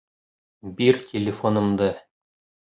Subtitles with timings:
[0.79, 1.91] Бир телефонымды!